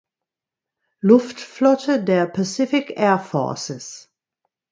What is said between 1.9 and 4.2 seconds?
der Pacific Air Forces.